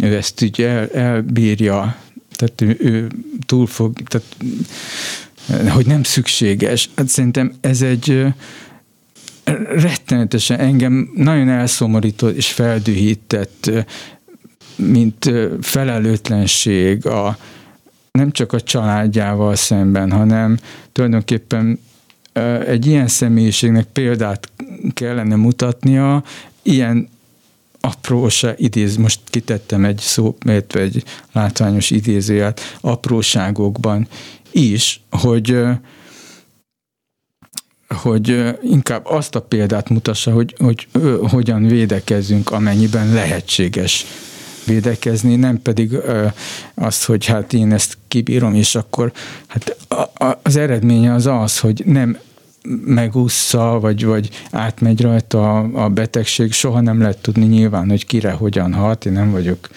[0.00, 1.96] ő ezt ugye el, elbírja,
[2.30, 3.10] tehát ő, ő
[3.46, 4.26] túl fog, tehát
[5.74, 6.90] hogy nem szükséges.
[6.96, 8.26] Hát szerintem ez egy
[9.68, 13.70] rettenetesen engem nagyon elszomorított és feldühített,
[14.76, 15.30] mint
[15.60, 17.38] felelőtlenség a,
[18.12, 20.58] nem csak a családjával szemben, hanem
[20.92, 21.78] tulajdonképpen
[22.66, 24.50] egy ilyen személyiségnek példát
[24.94, 26.22] kellene mutatnia,
[26.62, 27.08] ilyen
[27.80, 34.08] apróság idéz, most kitettem egy szó, illetve egy látványos idézőját, apróságokban
[34.50, 35.58] is, hogy
[37.94, 40.88] hogy inkább azt a példát mutassa, hogy, hogy
[41.30, 44.06] hogyan védekezzünk, amennyiben lehetséges
[44.66, 45.96] védekezni, nem pedig
[46.74, 49.12] azt, hogy hát én ezt kibírom, és akkor
[49.46, 49.76] hát
[50.42, 52.18] az eredménye az az, hogy nem
[52.84, 58.30] megúszza, vagy, vagy átmegy rajta a, a betegség, soha nem lehet tudni nyilván, hogy kire
[58.30, 59.68] hogyan hat, én nem vagyok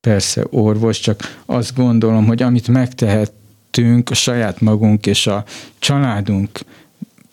[0.00, 5.44] persze orvos, csak azt gondolom, hogy amit megtehetünk a saját magunk és a
[5.78, 6.60] családunk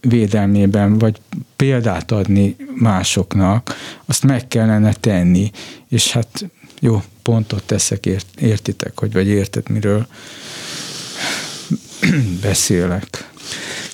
[0.01, 1.21] védelmében, vagy
[1.55, 3.75] példát adni másoknak,
[4.05, 5.51] azt meg kellene tenni.
[5.87, 6.49] És hát
[6.79, 10.07] jó, pontot teszek, ért, értitek, hogy vagy érted, miről
[12.41, 13.29] beszélek.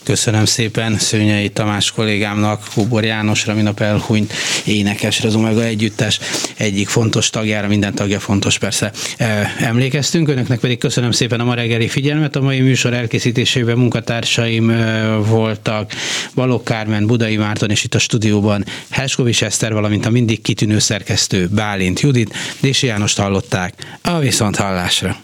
[0.03, 4.34] Köszönöm szépen Szőnyei Tamás kollégámnak, Kóbor Jánosra, minap elhunyt
[4.65, 6.20] énekesre, az Omega Együttes
[6.57, 8.91] egyik fontos tagjára, minden tagja fontos persze.
[9.59, 12.36] Emlékeztünk, önöknek pedig köszönöm szépen a ma reggeli figyelmet.
[12.36, 14.68] A mai műsor elkészítésében munkatársaim
[15.26, 15.91] voltak
[16.36, 21.47] Balogh Kármen, Budai Márton, és itt a stúdióban Helskovics Eszter, valamint a mindig kitűnő szerkesztő
[21.47, 23.97] Bálint Judit, Dési Jánost hallották.
[24.01, 25.18] A viszont hallásra!